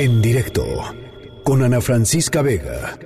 En 0.00 0.22
directo 0.22 0.64
con 1.42 1.60
Ana 1.64 1.80
Francisca 1.80 2.40
Vega. 2.40 2.96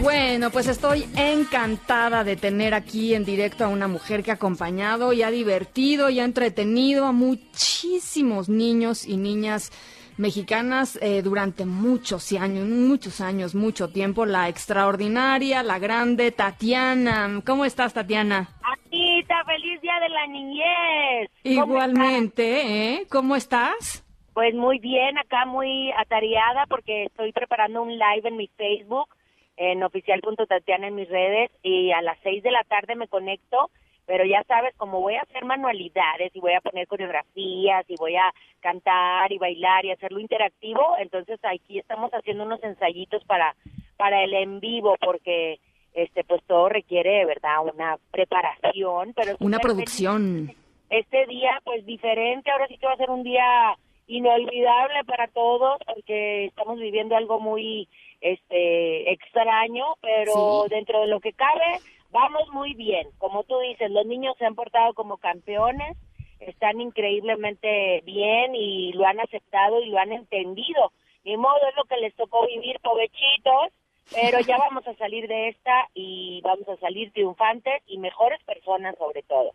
Bueno, 0.00 0.50
pues 0.50 0.66
estoy 0.66 1.06
encantada 1.16 2.24
de 2.24 2.34
tener 2.34 2.74
aquí 2.74 3.14
en 3.14 3.24
directo 3.24 3.64
a 3.64 3.68
una 3.68 3.86
mujer 3.86 4.24
que 4.24 4.32
ha 4.32 4.34
acompañado 4.34 5.12
y 5.12 5.22
ha 5.22 5.30
divertido 5.30 6.10
y 6.10 6.18
ha 6.18 6.24
entretenido 6.24 7.06
a 7.06 7.12
muchísimos 7.12 8.48
niños 8.48 9.06
y 9.06 9.18
niñas 9.18 9.70
mexicanas 10.16 10.98
eh, 11.00 11.22
durante 11.22 11.64
muchos 11.64 12.32
años, 12.32 12.66
muchos 12.66 13.20
años, 13.20 13.54
mucho 13.54 13.90
tiempo. 13.90 14.26
La 14.26 14.48
extraordinaria, 14.48 15.62
la 15.62 15.78
grande 15.78 16.32
Tatiana. 16.32 17.40
¿Cómo 17.46 17.64
estás, 17.64 17.94
Tatiana? 17.94 18.48
Anita, 18.64 19.44
feliz 19.46 19.80
día 19.80 20.00
de 20.00 20.08
la 20.08 20.26
niñez. 20.26 21.30
Igualmente, 21.44 22.94
¿eh? 22.94 23.06
¿Cómo 23.08 23.36
estás? 23.36 24.01
Pues 24.34 24.54
muy 24.54 24.78
bien, 24.78 25.18
acá 25.18 25.44
muy 25.44 25.92
atareada 25.92 26.64
porque 26.66 27.04
estoy 27.04 27.32
preparando 27.32 27.82
un 27.82 27.90
live 27.90 28.28
en 28.28 28.36
mi 28.36 28.48
Facebook, 28.48 29.08
en 29.56 29.82
oficial.tatiana 29.82 30.88
en 30.88 30.94
mis 30.94 31.08
redes, 31.08 31.50
y 31.62 31.92
a 31.92 32.00
las 32.00 32.18
seis 32.22 32.42
de 32.42 32.50
la 32.50 32.64
tarde 32.64 32.96
me 32.96 33.08
conecto, 33.08 33.70
pero 34.06 34.24
ya 34.24 34.42
sabes, 34.44 34.74
como 34.76 35.00
voy 35.00 35.16
a 35.16 35.22
hacer 35.22 35.44
manualidades 35.44 36.34
y 36.34 36.40
voy 36.40 36.54
a 36.54 36.62
poner 36.62 36.86
coreografías 36.88 37.84
y 37.88 37.94
voy 37.96 38.16
a 38.16 38.32
cantar 38.60 39.30
y 39.32 39.38
bailar 39.38 39.84
y 39.84 39.90
hacerlo 39.90 40.18
interactivo, 40.18 40.96
entonces 40.98 41.38
aquí 41.44 41.78
estamos 41.78 42.10
haciendo 42.12 42.44
unos 42.44 42.62
ensayitos 42.64 43.22
para, 43.24 43.54
para 43.98 44.24
el 44.24 44.32
en 44.32 44.60
vivo 44.60 44.96
porque 44.98 45.60
este 45.92 46.24
pues 46.24 46.42
todo 46.44 46.70
requiere, 46.70 47.26
¿verdad? 47.26 47.66
Una 47.74 47.98
preparación, 48.10 49.12
pero... 49.14 49.36
Una 49.40 49.58
producción. 49.58 50.54
Este 50.88 51.26
día 51.26 51.60
pues 51.64 51.84
diferente, 51.84 52.50
ahora 52.50 52.66
sí 52.68 52.78
que 52.78 52.86
va 52.86 52.94
a 52.94 52.96
ser 52.96 53.10
un 53.10 53.22
día 53.22 53.76
inolvidable 54.16 55.04
para 55.04 55.28
todos 55.28 55.78
porque 55.86 56.46
estamos 56.46 56.78
viviendo 56.78 57.16
algo 57.16 57.40
muy 57.40 57.88
este 58.20 59.12
extraño, 59.12 59.84
pero 60.00 60.66
dentro 60.68 61.00
de 61.00 61.08
lo 61.08 61.20
que 61.20 61.32
cabe 61.32 61.80
vamos 62.10 62.48
muy 62.52 62.74
bien. 62.74 63.08
Como 63.18 63.42
tú 63.44 63.58
dices, 63.60 63.90
los 63.90 64.06
niños 64.06 64.36
se 64.38 64.44
han 64.44 64.54
portado 64.54 64.94
como 64.94 65.16
campeones, 65.16 65.96
están 66.40 66.80
increíblemente 66.80 68.02
bien 68.04 68.54
y 68.54 68.92
lo 68.92 69.06
han 69.06 69.20
aceptado 69.20 69.80
y 69.80 69.86
lo 69.86 69.98
han 69.98 70.12
entendido. 70.12 70.92
Ni 71.24 71.36
modo 71.36 71.60
es 71.68 71.76
lo 71.76 71.84
que 71.84 71.96
les 71.96 72.14
tocó 72.14 72.46
vivir, 72.46 72.78
pobrecitos, 72.80 73.72
pero 74.12 74.40
ya 74.40 74.58
vamos 74.58 74.86
a 74.86 74.94
salir 74.94 75.26
de 75.26 75.48
esta 75.48 75.88
y 75.94 76.40
vamos 76.42 76.68
a 76.68 76.76
salir 76.76 77.12
triunfantes 77.12 77.82
y 77.86 77.98
mejores 77.98 78.42
personas 78.44 78.96
sobre 78.98 79.22
todo. 79.22 79.52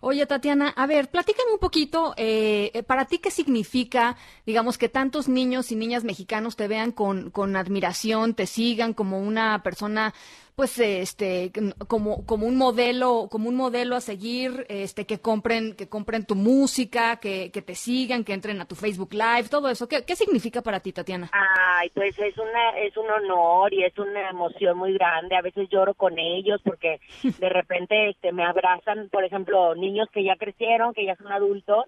Oye, 0.00 0.26
Tatiana, 0.26 0.68
a 0.68 0.86
ver, 0.86 1.10
platícame 1.10 1.52
un 1.52 1.58
poquito, 1.58 2.14
eh, 2.16 2.70
eh, 2.74 2.82
para 2.82 3.04
ti, 3.04 3.18
¿qué 3.18 3.30
significa, 3.30 4.16
digamos, 4.44 4.78
que 4.78 4.88
tantos 4.88 5.28
niños 5.28 5.70
y 5.72 5.76
niñas 5.76 6.04
mexicanos 6.04 6.56
te 6.56 6.68
vean 6.68 6.92
con, 6.92 7.30
con 7.30 7.56
admiración, 7.56 8.34
te 8.34 8.46
sigan 8.46 8.94
como 8.94 9.20
una 9.20 9.62
persona 9.62 10.14
pues 10.56 10.78
este 10.78 11.52
como 11.86 12.24
como 12.24 12.46
un 12.46 12.56
modelo 12.56 13.28
como 13.30 13.50
un 13.50 13.56
modelo 13.56 13.94
a 13.94 14.00
seguir 14.00 14.64
este 14.70 15.04
que 15.04 15.20
compren 15.20 15.76
que 15.76 15.86
compren 15.90 16.24
tu 16.24 16.34
música 16.34 17.20
que, 17.20 17.50
que 17.52 17.60
te 17.60 17.74
sigan 17.74 18.24
que 18.24 18.32
entren 18.32 18.58
a 18.62 18.64
tu 18.64 18.74
Facebook 18.74 19.12
Live 19.12 19.50
todo 19.50 19.68
eso. 19.68 19.86
Qué, 19.86 20.04
qué 20.06 20.16
significa 20.16 20.62
para 20.62 20.80
ti 20.80 20.92
Tatiana 20.92 21.30
ay 21.30 21.90
pues 21.90 22.18
es 22.18 22.38
una 22.38 22.70
es 22.78 22.96
un 22.96 23.10
honor 23.10 23.74
y 23.74 23.84
es 23.84 23.96
una 23.98 24.30
emoción 24.30 24.78
muy 24.78 24.94
grande. 24.94 25.36
A 25.36 25.42
veces 25.42 25.68
lloro 25.68 25.92
con 25.92 26.18
ellos 26.18 26.58
porque 26.64 27.00
de 27.38 27.48
repente 27.50 28.08
este 28.08 28.32
me 28.32 28.44
abrazan 28.44 29.10
por 29.10 29.24
ejemplo 29.24 29.74
niños 29.74 30.08
que 30.10 30.24
ya 30.24 30.36
crecieron 30.36 30.94
que 30.94 31.04
ya 31.04 31.16
son 31.16 31.30
adultos 31.32 31.84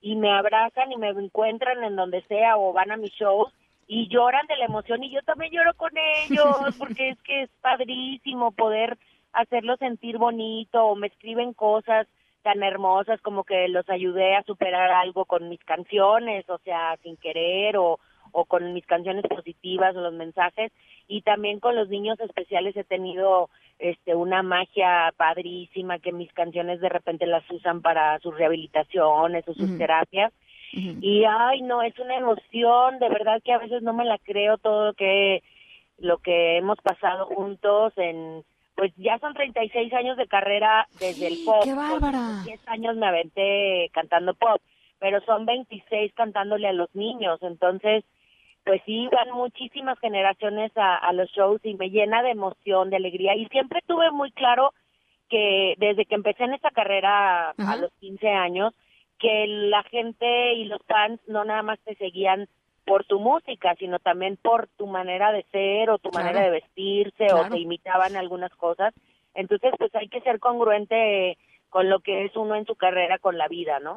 y 0.00 0.14
me 0.14 0.30
abrazan 0.30 0.92
y 0.92 0.96
me 0.96 1.08
encuentran 1.08 1.82
en 1.82 1.96
donde 1.96 2.22
sea 2.22 2.56
o 2.56 2.72
van 2.72 2.92
a 2.92 2.96
mis 2.96 3.12
shows 3.14 3.52
y 3.86 4.08
lloran 4.08 4.46
de 4.46 4.56
la 4.56 4.66
emoción 4.66 5.02
y 5.02 5.10
yo 5.10 5.22
también 5.22 5.52
lloro 5.52 5.74
con 5.74 5.92
ellos 5.96 6.56
porque 6.78 7.10
es 7.10 7.22
que 7.22 7.42
es 7.42 7.50
padrísimo 7.60 8.52
poder 8.52 8.98
hacerlos 9.32 9.78
sentir 9.78 10.18
bonito 10.18 10.84
o 10.84 10.96
me 10.96 11.08
escriben 11.08 11.52
cosas 11.52 12.06
tan 12.42 12.62
hermosas 12.62 13.20
como 13.20 13.44
que 13.44 13.68
los 13.68 13.88
ayudé 13.88 14.34
a 14.34 14.42
superar 14.42 14.90
algo 14.90 15.24
con 15.24 15.48
mis 15.48 15.62
canciones, 15.64 16.48
o 16.50 16.58
sea, 16.58 16.96
sin 17.02 17.16
querer 17.16 17.76
o, 17.76 18.00
o 18.32 18.44
con 18.46 18.72
mis 18.72 18.84
canciones 18.86 19.24
positivas 19.28 19.94
o 19.94 20.00
los 20.00 20.12
mensajes 20.12 20.72
y 21.06 21.22
también 21.22 21.60
con 21.60 21.76
los 21.76 21.88
niños 21.88 22.18
especiales 22.20 22.76
he 22.76 22.84
tenido 22.84 23.48
este 23.78 24.14
una 24.14 24.42
magia 24.42 25.12
padrísima 25.16 25.98
que 25.98 26.12
mis 26.12 26.32
canciones 26.32 26.80
de 26.80 26.88
repente 26.88 27.26
las 27.26 27.48
usan 27.50 27.82
para 27.82 28.18
sus 28.20 28.36
rehabilitaciones 28.36 29.46
o 29.46 29.54
sus 29.54 29.76
terapias 29.78 30.32
y 30.72 31.24
ay, 31.24 31.62
no, 31.62 31.82
es 31.82 31.98
una 31.98 32.16
emoción, 32.16 32.98
de 32.98 33.08
verdad 33.08 33.42
que 33.44 33.52
a 33.52 33.58
veces 33.58 33.82
no 33.82 33.92
me 33.92 34.04
la 34.04 34.18
creo 34.18 34.58
todo 34.58 34.86
lo 34.86 34.94
que 34.94 35.42
lo 35.98 36.18
que 36.18 36.56
hemos 36.56 36.78
pasado 36.78 37.26
juntos 37.26 37.92
en 37.96 38.42
pues 38.74 38.92
ya 38.96 39.18
son 39.18 39.34
36 39.34 39.92
años 39.92 40.16
de 40.16 40.26
carrera 40.26 40.88
desde 40.98 41.28
el 41.28 41.44
pop. 41.44 41.62
¡Qué 41.62 41.74
bárbara! 41.74 42.42
10 42.44 42.68
años 42.68 42.96
me 42.96 43.06
aventé 43.06 43.90
cantando 43.92 44.34
pop, 44.34 44.62
pero 44.98 45.20
son 45.20 45.44
26 45.44 46.12
cantándole 46.14 46.68
a 46.68 46.72
los 46.72 46.92
niños, 46.94 47.38
entonces 47.42 48.04
pues 48.64 48.80
sí, 48.86 49.08
van 49.10 49.32
muchísimas 49.32 49.98
generaciones 49.98 50.70
a, 50.76 50.96
a 50.96 51.12
los 51.12 51.28
shows 51.32 51.60
y 51.64 51.74
me 51.74 51.90
llena 51.90 52.22
de 52.22 52.30
emoción, 52.30 52.90
de 52.90 52.96
alegría 52.96 53.34
y 53.34 53.46
siempre 53.46 53.80
tuve 53.86 54.10
muy 54.12 54.30
claro 54.30 54.72
que 55.28 55.74
desde 55.78 56.04
que 56.04 56.14
empecé 56.14 56.44
en 56.44 56.54
esta 56.54 56.70
carrera 56.70 57.50
a 57.50 57.76
los 57.76 57.90
15 58.00 58.28
años, 58.28 58.74
que 59.22 59.46
la 59.46 59.84
gente 59.84 60.54
y 60.54 60.64
los 60.64 60.82
fans 60.82 61.20
no 61.28 61.44
nada 61.44 61.62
más 61.62 61.78
te 61.84 61.94
seguían 61.94 62.48
por 62.84 63.04
tu 63.04 63.20
música, 63.20 63.76
sino 63.78 64.00
también 64.00 64.36
por 64.36 64.66
tu 64.76 64.88
manera 64.88 65.30
de 65.30 65.44
ser 65.52 65.90
o 65.90 65.98
tu 65.98 66.10
manera 66.10 66.40
de 66.40 66.50
vestirse 66.50 67.32
o 67.32 67.48
te 67.48 67.60
imitaban 67.60 68.16
algunas 68.16 68.52
cosas. 68.56 68.92
Entonces, 69.34 69.72
pues 69.78 69.94
hay 69.94 70.08
que 70.08 70.20
ser 70.22 70.40
congruente 70.40 71.38
con 71.70 71.88
lo 71.88 72.00
que 72.00 72.24
es 72.24 72.34
uno 72.34 72.56
en 72.56 72.66
su 72.66 72.74
carrera, 72.74 73.18
con 73.18 73.38
la 73.38 73.46
vida, 73.46 73.78
¿no? 73.78 73.96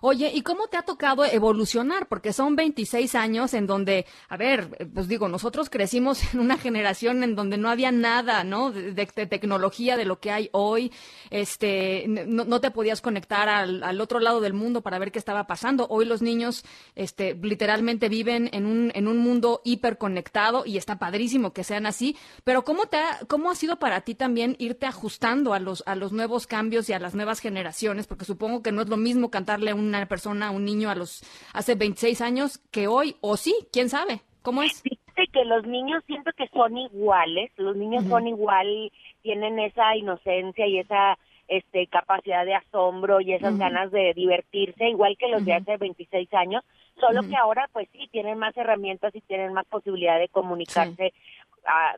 Oye, 0.00 0.30
¿y 0.34 0.42
cómo 0.42 0.68
te 0.68 0.76
ha 0.76 0.82
tocado 0.82 1.24
evolucionar? 1.24 2.08
Porque 2.08 2.32
son 2.32 2.56
26 2.56 3.14
años 3.14 3.54
en 3.54 3.66
donde, 3.66 4.06
a 4.28 4.36
ver, 4.36 4.88
pues 4.92 5.08
digo, 5.08 5.28
nosotros 5.28 5.70
crecimos 5.70 6.22
en 6.34 6.40
una 6.40 6.58
generación 6.58 7.22
en 7.22 7.34
donde 7.34 7.56
no 7.56 7.70
había 7.70 7.92
nada, 7.92 8.44
¿no? 8.44 8.70
De, 8.70 9.06
tecnología, 9.06 9.96
de 9.96 10.04
lo 10.04 10.20
que 10.20 10.30
hay 10.30 10.48
hoy. 10.52 10.92
Este, 11.30 12.04
no, 12.08 12.60
te 12.60 12.70
podías 12.70 13.00
conectar 13.00 13.48
al, 13.48 14.00
otro 14.00 14.20
lado 14.20 14.40
del 14.40 14.52
mundo 14.54 14.82
para 14.82 14.98
ver 14.98 15.12
qué 15.12 15.18
estaba 15.18 15.46
pasando. 15.46 15.86
Hoy 15.88 16.04
los 16.04 16.22
niños, 16.22 16.64
este, 16.94 17.34
literalmente 17.34 18.08
viven 18.08 18.50
en 18.52 18.66
un, 18.66 18.92
en 18.94 19.08
un 19.08 19.18
mundo 19.18 19.60
hiperconectado 19.64 20.64
y 20.66 20.76
está 20.76 20.98
padrísimo 20.98 21.52
que 21.52 21.64
sean 21.64 21.86
así. 21.86 22.16
Pero 22.44 22.64
¿cómo 22.64 22.86
te 22.86 22.96
ha, 22.96 23.20
cómo 23.28 23.50
ha 23.50 23.54
sido 23.54 23.78
para 23.78 24.02
ti 24.02 24.14
también 24.14 24.56
irte 24.58 24.86
ajustando 24.86 25.54
a 25.54 25.60
los, 25.60 25.82
a 25.86 25.94
los 25.94 26.12
nuevos 26.12 26.46
cambios 26.46 26.88
y 26.88 26.92
a 26.92 26.98
las 26.98 27.14
nuevas 27.14 27.40
generaciones? 27.40 28.06
Porque 28.06 28.24
supongo 28.24 28.62
que 28.62 28.72
no 28.72 28.82
es 28.82 28.88
lo 28.88 28.96
mismo 28.96 29.30
cantarle 29.30 29.73
una 29.74 30.06
persona, 30.06 30.50
un 30.50 30.64
niño 30.64 30.90
a 30.90 30.94
los 30.94 31.22
hace 31.52 31.74
26 31.74 32.20
años 32.20 32.58
que 32.70 32.86
hoy, 32.86 33.16
o 33.20 33.36
sí, 33.36 33.54
quién 33.72 33.88
sabe, 33.88 34.22
¿cómo 34.42 34.62
es? 34.62 34.82
Fíjate 34.82 35.26
que 35.32 35.44
los 35.44 35.66
niños 35.66 36.02
siento 36.06 36.30
que 36.36 36.48
son 36.48 36.76
iguales, 36.76 37.50
los 37.56 37.76
niños 37.76 38.04
son 38.04 38.26
igual, 38.26 38.90
tienen 39.22 39.58
esa 39.58 39.96
inocencia 39.96 40.66
y 40.66 40.78
esa 40.78 41.18
este 41.46 41.86
capacidad 41.88 42.44
de 42.44 42.54
asombro 42.54 43.20
y 43.20 43.34
esas 43.34 43.58
ganas 43.58 43.90
de 43.90 44.14
divertirse, 44.14 44.88
igual 44.88 45.16
que 45.18 45.28
los 45.28 45.44
de 45.44 45.52
hace 45.52 45.76
26 45.76 46.32
años, 46.32 46.64
solo 46.98 47.22
que 47.22 47.36
ahora 47.36 47.68
pues 47.72 47.88
sí 47.92 48.08
tienen 48.10 48.38
más 48.38 48.56
herramientas 48.56 49.14
y 49.14 49.20
tienen 49.20 49.52
más 49.52 49.66
posibilidad 49.66 50.18
de 50.18 50.28
comunicarse 50.28 51.12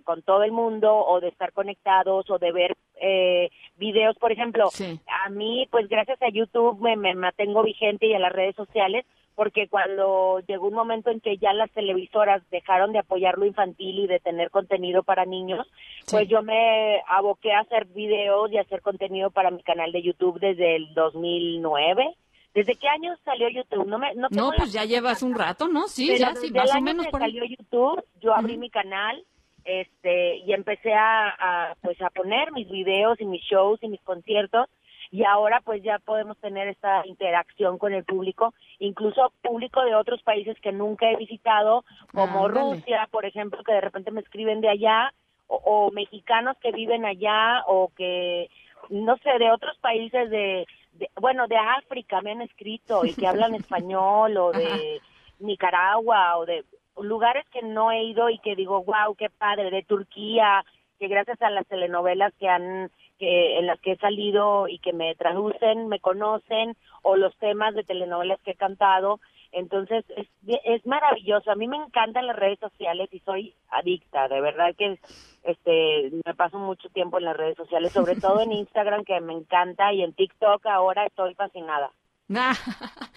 con 0.04 0.22
todo 0.22 0.42
el 0.42 0.52
mundo 0.52 0.94
o 0.94 1.20
de 1.20 1.28
estar 1.28 1.52
conectados 1.52 2.28
o 2.30 2.38
de 2.38 2.52
ver 2.52 2.76
eh, 3.00 3.50
videos, 3.76 4.16
por 4.18 4.32
ejemplo, 4.32 4.70
a 5.24 5.28
mí 5.30 5.66
pues 5.70 5.88
gracias 5.88 6.20
a 6.22 6.28
YouTube 6.28 6.80
me, 6.80 6.96
me 6.96 7.14
mantengo 7.14 7.62
vigente 7.62 8.06
y 8.06 8.14
a 8.14 8.18
las 8.18 8.32
redes 8.32 8.56
sociales 8.56 9.04
porque 9.36 9.68
cuando 9.68 10.40
llegó 10.48 10.66
un 10.66 10.74
momento 10.74 11.10
en 11.10 11.20
que 11.20 11.36
ya 11.36 11.52
las 11.52 11.70
televisoras 11.70 12.42
dejaron 12.50 12.92
de 12.92 13.00
apoyar 13.00 13.36
lo 13.36 13.44
infantil 13.44 14.00
y 14.00 14.06
de 14.06 14.18
tener 14.18 14.50
contenido 14.50 15.02
para 15.02 15.26
niños, 15.26 15.66
pues 16.10 16.26
yo 16.26 16.42
me 16.42 17.02
aboqué 17.06 17.52
a 17.52 17.60
hacer 17.60 17.84
videos 17.84 18.50
y 18.50 18.56
a 18.56 18.62
hacer 18.62 18.80
contenido 18.80 19.30
para 19.30 19.50
mi 19.50 19.62
canal 19.62 19.92
de 19.92 20.02
YouTube 20.02 20.40
desde 20.40 20.76
el 20.76 20.94
2009. 20.94 22.16
¿Desde 22.54 22.76
qué 22.76 22.88
año 22.88 23.14
salió 23.26 23.50
YouTube? 23.50 23.86
No, 23.86 23.98
me, 23.98 24.14
no, 24.14 24.50
pues 24.56 24.72
ya 24.72 24.86
llevas 24.86 25.22
un 25.22 25.34
rato, 25.34 25.68
¿no? 25.68 25.86
Sí, 25.86 26.16
ya, 26.16 26.34
sí, 26.34 26.50
más 26.50 26.74
o 26.74 26.80
menos. 26.80 27.06
por 27.08 27.20
salió 27.20 27.44
YouTube, 27.44 28.02
yo 28.22 28.34
abrí 28.34 28.56
mi 28.56 28.70
canal 28.70 29.22
este 29.66 30.36
y 30.38 30.52
empecé 30.52 30.94
a, 30.94 31.76
pues 31.82 32.00
a 32.00 32.10
poner 32.10 32.52
mis 32.52 32.70
videos 32.70 33.20
y 33.20 33.24
mis 33.26 33.42
shows 33.42 33.82
y 33.82 33.88
mis 33.88 34.00
conciertos 34.02 34.68
y 35.10 35.24
ahora 35.24 35.60
pues 35.64 35.82
ya 35.82 35.98
podemos 35.98 36.36
tener 36.38 36.68
esta 36.68 37.06
interacción 37.06 37.78
con 37.78 37.92
el 37.92 38.04
público, 38.04 38.54
incluso 38.78 39.32
público 39.42 39.84
de 39.84 39.94
otros 39.94 40.22
países 40.22 40.56
que 40.60 40.72
nunca 40.72 41.10
he 41.10 41.16
visitado, 41.16 41.84
como 42.12 42.48
Rusia, 42.48 43.08
por 43.10 43.24
ejemplo, 43.24 43.62
que 43.62 43.72
de 43.72 43.80
repente 43.80 44.10
me 44.10 44.20
escriben 44.20 44.60
de 44.60 44.68
allá, 44.68 45.12
o, 45.46 45.92
mexicanos 45.92 46.56
que 46.60 46.72
viven 46.72 47.04
allá, 47.04 47.62
o 47.68 47.92
que, 47.96 48.50
no 48.90 49.16
sé, 49.18 49.38
de 49.38 49.52
otros 49.52 49.78
países 49.78 50.28
de, 50.28 50.66
bueno, 51.20 51.46
de 51.46 51.56
África 51.56 52.20
me 52.20 52.32
han 52.32 52.42
escrito 52.42 53.04
y 53.04 53.14
que 53.14 53.28
hablan 53.28 53.54
español, 53.54 54.36
o 54.36 54.50
de 54.50 55.00
Nicaragua 55.38 56.38
o 56.38 56.46
de 56.46 56.64
lugares 57.00 57.44
que 57.50 57.62
no 57.62 57.90
he 57.90 58.04
ido 58.04 58.30
y 58.30 58.38
que 58.38 58.56
digo, 58.56 58.82
wow, 58.82 59.14
qué 59.16 59.30
padre, 59.30 59.70
de 59.70 59.82
Turquía, 59.82 60.64
que 60.98 61.08
gracias 61.08 61.40
a 61.42 61.50
las 61.50 61.66
telenovelas 61.66 62.32
que 62.38 62.48
han 62.48 62.90
que 63.18 63.58
en 63.58 63.66
las 63.66 63.80
que 63.80 63.92
he 63.92 63.96
salido 63.96 64.68
y 64.68 64.78
que 64.78 64.92
me 64.92 65.14
traducen, 65.14 65.88
me 65.88 66.00
conocen 66.00 66.76
o 67.02 67.16
los 67.16 67.34
temas 67.38 67.74
de 67.74 67.82
telenovelas 67.82 68.38
que 68.42 68.50
he 68.50 68.56
cantado, 68.56 69.20
entonces 69.52 70.04
es, 70.16 70.28
es 70.64 70.86
maravilloso. 70.86 71.50
A 71.50 71.54
mí 71.54 71.66
me 71.66 71.78
encantan 71.78 72.26
las 72.26 72.36
redes 72.36 72.58
sociales 72.58 73.08
y 73.12 73.20
soy 73.20 73.54
adicta, 73.70 74.28
de 74.28 74.40
verdad 74.40 74.74
que 74.76 74.98
este 75.44 76.10
me 76.26 76.34
paso 76.34 76.58
mucho 76.58 76.88
tiempo 76.90 77.18
en 77.18 77.24
las 77.24 77.36
redes 77.36 77.56
sociales, 77.56 77.92
sobre 77.92 78.16
todo 78.16 78.40
en 78.40 78.52
Instagram 78.64 79.04
que 79.04 79.18
me 79.20 79.32
encanta 79.32 79.92
y 79.92 80.02
en 80.02 80.12
TikTok 80.12 80.66
ahora 80.66 81.06
estoy 81.06 81.34
fascinada. 81.34 81.90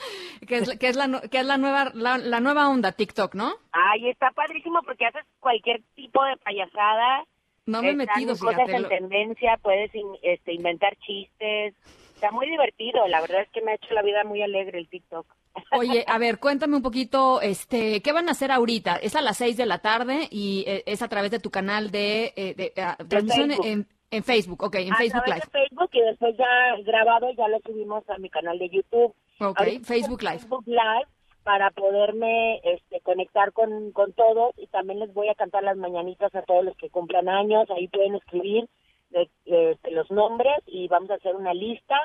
que, 0.50 0.58
es, 0.58 0.80
que, 0.80 0.88
es 0.88 0.96
la, 0.96 1.22
que 1.30 1.40
es 1.40 1.46
la 1.46 1.58
nueva 1.58 1.92
la, 1.94 2.40
nueva 2.40 2.70
onda 2.70 2.92
TikTok, 2.92 3.36
¿no? 3.36 3.54
Ay, 3.72 4.10
está 4.10 4.32
padrísimo 4.32 4.82
porque 4.82 5.06
haces 5.06 5.24
cualquier 5.40 5.82
tipo 5.96 6.24
de 6.26 6.36
payasada. 6.38 7.24
No 7.68 7.84
me 7.84 7.92
he 7.92 7.96
metido, 7.96 8.36
cosas 8.36 8.68
en 8.68 8.90
tendencia, 8.90 9.58
puedes 9.62 9.92
este, 10.24 10.54
inventar 10.54 10.96
chistes. 10.98 11.76
Está 12.16 12.32
muy 12.32 12.50
divertido, 12.50 13.08
la 13.08 13.22
verdad 13.22 13.42
es 13.42 13.50
que 13.50 13.62
me 13.62 13.72
ha 13.72 13.76
hecho 13.76 13.94
la 13.94 14.02
vida 14.02 14.24
muy 14.24 14.42
alegre 14.42 14.80
el 14.80 14.90
TikTok. 14.90 15.26
Oye, 15.72 16.04
a 16.08 16.18
ver, 16.18 16.40
cuéntame 16.40 16.76
un 16.76 16.82
poquito, 16.82 17.42
este, 17.42 18.02
¿qué 18.02 18.12
van 18.12 18.28
a 18.28 18.32
hacer 18.32 18.52
ahorita? 18.52 18.96
Es 18.96 19.16
a 19.16 19.22
las 19.22 19.38
seis 19.38 19.56
de 19.56 19.68
la 19.68 19.80
tarde 19.80 20.28
y 20.32 20.66
eh, 20.68 20.84
es 20.88 21.04
a 21.04 21.08
través 21.08 21.30
de 21.30 21.40
tu 21.40 21.52
canal 21.52 21.92
de, 21.92 22.34
eh, 22.36 22.56
de, 22.56 22.74
ah, 22.82 22.98
transmisión 23.08 23.52
en, 23.52 23.88
en, 24.10 24.24
Facebook, 24.24 24.64
ok, 24.64 24.76
en 24.76 24.96
Facebook 24.96 25.28
Live. 25.28 25.44
Facebook 25.52 25.90
y 25.94 26.02
después 26.02 26.36
ya 26.38 26.76
grabado 26.84 27.32
ya 27.38 27.48
lo 27.48 27.60
subimos 27.60 28.10
a 28.10 28.18
mi 28.18 28.30
canal 28.30 28.58
de 28.58 28.70
YouTube. 28.70 29.14
Ok, 29.40 29.62
Facebook 29.84 30.22
Live. 30.22 30.40
Facebook 30.40 30.68
Live 30.68 31.08
para 31.44 31.72
poderme 31.72 32.60
este, 32.64 33.02
conectar 33.02 33.54
con, 33.54 33.92
con 33.92 34.14
todos 34.14 34.54
y 34.58 34.68
también 34.68 35.00
les 35.00 35.14
voy 35.14 35.30
a 35.30 35.36
cantar 35.36 35.64
las 35.64 35.78
mañanitas 35.78 36.34
a 36.36 36.44
todos 36.44 36.64
los 36.64 36.76
que 36.78 36.90
cumplan 36.90 37.30
años, 37.30 37.70
ahí 37.72 37.88
pueden 37.88 38.16
escribir 38.16 38.68
de, 39.10 39.30
este, 39.46 39.92
los 39.92 40.12
nombres 40.12 40.58
y 40.68 40.88
vamos 40.88 41.10
a 41.10 41.16
hacer 41.16 41.36
una 41.36 41.54
lista 41.54 41.96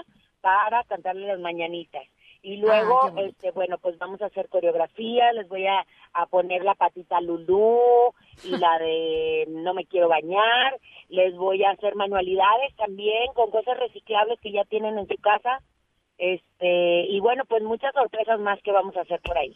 para 0.41 0.85
cantarles 0.85 1.27
las 1.27 1.41
mañanitas. 1.41 2.05
Y 2.43 2.59
luego, 2.59 3.01
ah, 3.05 3.13
este, 3.23 3.51
bueno, 3.53 3.79
pues 3.79 3.97
vamos 3.99 4.21
a 4.21 4.27
hacer 4.27 4.51
coreografía, 4.51 5.33
les 5.33 5.49
voy 5.49 5.67
a, 5.67 5.87
a 6.13 6.27
poner 6.27 6.63
la 6.63 6.75
patita 6.75 7.21
Lulú 7.23 8.13
y 8.45 8.51
la 8.51 8.79
de 8.79 9.47
no 9.49 9.73
me 9.73 9.87
quiero 9.87 10.09
bañar, 10.09 10.79
les 11.09 11.35
voy 11.37 11.65
a 11.65 11.71
hacer 11.71 11.95
manualidades 11.95 12.75
también 12.77 13.33
con 13.35 13.51
cosas 13.51 13.79
reciclables 13.79 14.39
que 14.41 14.53
ya 14.53 14.65
tienen 14.65 14.99
en 14.99 15.09
su 15.09 15.17
casa, 15.17 15.61
este, 16.19 17.07
y 17.07 17.21
bueno, 17.21 17.45
pues 17.47 17.63
muchas 17.63 17.93
sorpresas 17.95 18.41
más 18.41 18.61
que 18.63 18.73
vamos 18.73 18.97
a 18.97 19.03
hacer 19.03 19.21
por 19.21 19.37
ahí. 19.37 19.55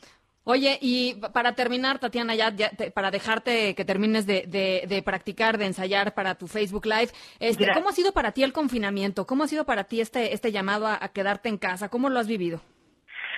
Oye, 0.50 0.78
y 0.80 1.16
para 1.34 1.54
terminar, 1.54 1.98
Tatiana, 1.98 2.34
ya, 2.34 2.50
para 2.94 3.10
dejarte 3.10 3.74
que 3.74 3.84
termines 3.84 4.26
de, 4.26 4.46
de, 4.46 5.02
practicar, 5.02 5.58
de 5.58 5.66
ensayar 5.66 6.14
para 6.14 6.36
tu 6.36 6.46
Facebook 6.46 6.86
Live, 6.86 7.12
este, 7.38 7.70
¿cómo 7.74 7.90
ha 7.90 7.92
sido 7.92 8.12
para 8.12 8.32
ti 8.32 8.42
el 8.42 8.54
confinamiento? 8.54 9.26
¿Cómo 9.26 9.44
ha 9.44 9.46
sido 9.46 9.66
para 9.66 9.84
ti 9.84 10.00
este, 10.00 10.32
este 10.32 10.50
llamado 10.50 10.86
a, 10.86 11.06
quedarte 11.12 11.50
en 11.50 11.58
casa? 11.58 11.90
¿Cómo 11.90 12.08
lo 12.08 12.18
has 12.18 12.28
vivido? 12.28 12.60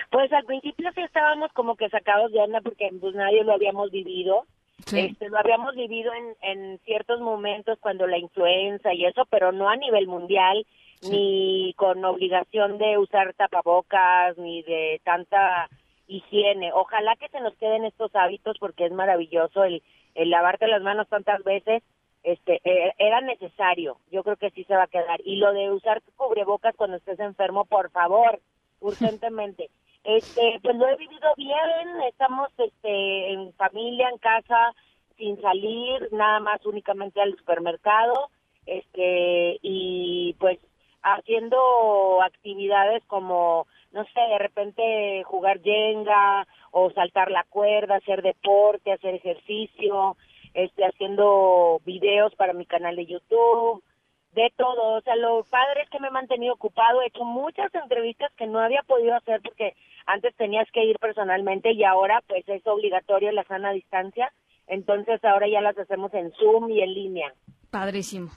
Pues 0.09 0.31
al 0.31 0.45
principio 0.45 0.89
sí 0.95 1.01
estábamos 1.01 1.51
como 1.51 1.75
que 1.75 1.89
sacados 1.89 2.31
de 2.31 2.39
onda 2.39 2.61
porque 2.61 2.89
pues 3.01 3.13
nadie 3.13 3.43
lo 3.43 3.55
habíamos 3.55 3.91
vivido. 3.91 4.45
Este, 4.79 5.29
lo 5.29 5.37
habíamos 5.37 5.75
vivido 5.75 6.13
en, 6.13 6.35
en 6.41 6.79
ciertos 6.85 7.19
momentos 7.19 7.77
cuando 7.81 8.07
la 8.07 8.19
influenza 8.19 8.93
y 8.93 9.03
eso, 9.03 9.25
pero 9.29 9.51
no 9.51 9.67
a 9.69 9.75
nivel 9.75 10.07
mundial, 10.07 10.65
ni 11.09 11.73
con 11.77 12.03
obligación 12.05 12.77
de 12.77 12.97
usar 12.97 13.33
tapabocas, 13.33 14.37
ni 14.37 14.61
de 14.63 15.01
tanta 15.03 15.69
higiene. 16.07 16.71
Ojalá 16.73 17.15
que 17.15 17.29
se 17.29 17.39
nos 17.39 17.55
queden 17.55 17.85
estos 17.85 18.15
hábitos 18.15 18.57
porque 18.59 18.85
es 18.85 18.91
maravilloso 18.91 19.63
el, 19.63 19.81
el 20.15 20.29
lavarte 20.29 20.67
las 20.67 20.81
manos 20.81 21.07
tantas 21.07 21.43
veces. 21.43 21.83
Este, 22.23 22.61
e, 22.63 22.93
era 22.99 23.21
necesario. 23.21 23.97
Yo 24.11 24.23
creo 24.23 24.35
que 24.35 24.51
sí 24.51 24.63
se 24.65 24.75
va 24.75 24.83
a 24.83 24.87
quedar. 24.87 25.21
Y 25.25 25.37
lo 25.37 25.53
de 25.53 25.71
usar 25.71 26.01
cubrebocas 26.15 26.75
cuando 26.75 26.97
estés 26.97 27.19
enfermo, 27.19 27.65
por 27.65 27.89
favor, 27.91 28.39
urgentemente. 28.79 29.69
Este, 30.03 30.59
pues 30.63 30.75
lo 30.77 30.87
he 30.87 30.95
vivido 30.95 31.29
bien. 31.37 32.01
Estamos, 32.09 32.49
este, 32.57 33.33
en 33.33 33.53
familia, 33.53 34.09
en 34.09 34.17
casa, 34.17 34.73
sin 35.15 35.39
salir, 35.39 36.09
nada 36.11 36.39
más 36.39 36.65
únicamente 36.65 37.21
al 37.21 37.37
supermercado. 37.37 38.31
Este, 38.65 39.59
y 39.61 40.35
pues 40.39 40.57
haciendo 41.03 42.21
actividades 42.21 43.03
como 43.05 43.67
no 43.91 44.05
sé, 44.05 44.21
de 44.21 44.37
repente 44.37 45.23
jugar 45.25 45.61
yenga 45.61 46.47
o 46.71 46.91
saltar 46.91 47.29
la 47.29 47.43
cuerda, 47.49 47.97
hacer 47.97 48.21
deporte, 48.21 48.93
hacer 48.93 49.15
ejercicio, 49.15 50.15
este, 50.53 50.85
haciendo 50.85 51.81
videos 51.85 52.33
para 52.35 52.53
mi 52.53 52.65
canal 52.65 52.95
de 52.95 53.05
YouTube, 53.05 53.83
de 54.33 54.51
todo. 54.55 54.97
O 54.97 55.01
sea, 55.01 55.15
lo 55.15 55.43
padre 55.43 55.81
es 55.83 55.89
que 55.89 55.99
me 55.99 56.07
he 56.07 56.11
mantenido 56.11 56.53
ocupado, 56.53 57.01
he 57.01 57.07
hecho 57.07 57.25
muchas 57.25 57.73
entrevistas 57.75 58.31
que 58.37 58.47
no 58.47 58.59
había 58.59 58.81
podido 58.83 59.15
hacer 59.15 59.41
porque 59.41 59.75
antes 60.05 60.35
tenías 60.35 60.69
que 60.71 60.85
ir 60.85 60.97
personalmente 60.99 61.71
y 61.73 61.83
ahora 61.83 62.23
pues 62.27 62.47
es 62.47 62.65
obligatorio 62.65 63.31
la 63.31 63.43
sana 63.43 63.71
distancia. 63.71 64.31
Entonces 64.67 65.23
ahora 65.25 65.49
ya 65.49 65.59
las 65.59 65.77
hacemos 65.77 66.13
en 66.13 66.31
Zoom 66.33 66.71
y 66.71 66.81
en 66.81 66.93
línea. 66.93 67.33
Padrísimo. 67.69 68.29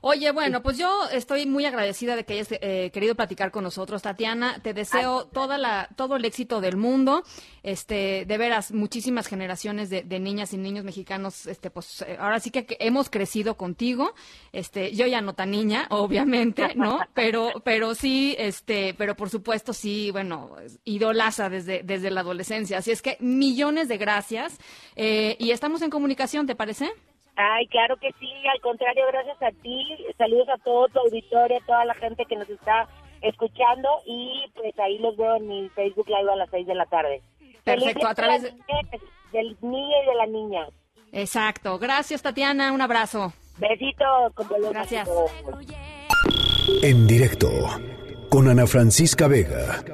Oye, 0.00 0.30
bueno, 0.32 0.62
pues 0.62 0.78
yo 0.78 1.08
estoy 1.10 1.46
muy 1.46 1.64
agradecida 1.64 2.16
de 2.16 2.24
que 2.24 2.34
hayas 2.34 2.48
eh, 2.50 2.90
querido 2.92 3.14
platicar 3.14 3.50
con 3.50 3.64
nosotros, 3.64 4.02
Tatiana. 4.02 4.60
Te 4.62 4.74
deseo 4.74 5.26
toda 5.26 5.58
la, 5.58 5.88
todo 5.96 6.16
el 6.16 6.24
éxito 6.24 6.60
del 6.60 6.76
mundo. 6.76 7.24
Este, 7.62 8.24
de 8.26 8.38
veras, 8.38 8.72
muchísimas 8.72 9.28
generaciones 9.28 9.88
de, 9.88 10.02
niñas 10.20 10.52
y 10.52 10.56
niños 10.56 10.84
mexicanos, 10.84 11.46
este, 11.46 11.70
pues 11.70 12.02
eh, 12.02 12.16
ahora 12.18 12.40
sí 12.40 12.50
que 12.50 12.66
hemos 12.80 13.08
crecido 13.08 13.56
contigo. 13.56 14.14
Este, 14.52 14.92
yo 14.94 15.06
ya 15.06 15.20
no 15.20 15.34
tan 15.34 15.52
niña, 15.52 15.86
obviamente, 15.90 16.74
¿no? 16.74 17.00
Pero, 17.14 17.52
pero 17.64 17.94
sí, 17.94 18.34
este, 18.38 18.94
pero 18.94 19.14
por 19.16 19.30
supuesto 19.30 19.72
sí, 19.72 20.10
bueno, 20.10 20.56
idolaza 20.84 21.48
desde, 21.48 21.82
desde 21.82 22.10
la 22.10 22.20
adolescencia. 22.20 22.78
Así 22.78 22.90
es 22.90 23.02
que 23.02 23.16
millones 23.20 23.88
de 23.88 23.98
gracias. 23.98 24.58
Eh, 24.96 25.36
y 25.38 25.50
estamos 25.50 25.82
en 25.82 25.90
comunicación, 25.90 26.46
¿te 26.46 26.56
parece? 26.56 26.92
Ay, 27.36 27.66
claro 27.68 27.96
que 27.96 28.12
sí, 28.20 28.30
al 28.52 28.60
contrario, 28.60 29.04
gracias 29.10 29.42
a 29.42 29.50
ti. 29.62 29.84
Saludos 30.18 30.48
a 30.50 30.58
todo 30.58 30.88
tu 30.88 30.98
auditorio, 31.00 31.56
a 31.56 31.66
toda 31.66 31.84
la 31.84 31.94
gente 31.94 32.24
que 32.26 32.36
nos 32.36 32.48
está 32.48 32.88
escuchando 33.22 33.88
y 34.06 34.44
pues 34.54 34.78
ahí 34.78 34.98
los 34.98 35.16
veo 35.16 35.36
en 35.36 35.48
mi 35.48 35.68
Facebook 35.70 36.08
Live 36.08 36.30
a 36.30 36.36
las 36.36 36.50
6 36.50 36.66
de 36.66 36.74
la 36.74 36.86
tarde. 36.86 37.22
Perfecto, 37.64 38.06
a 38.06 38.14
través 38.14 38.42
del 39.32 39.56
niño 39.60 40.02
y 40.02 40.06
de 40.06 40.14
la 40.14 40.26
niña. 40.26 40.66
Exacto. 41.12 41.78
Gracias, 41.78 42.22
Tatiana. 42.22 42.72
Un 42.72 42.80
abrazo. 42.80 43.32
Besitos. 43.58 44.34
Con 44.34 44.48
Gracias. 44.70 45.08
En 46.82 47.06
directo 47.06 47.48
con 48.28 48.48
Ana 48.48 48.66
Francisca 48.66 49.28
Vega. 49.28 49.84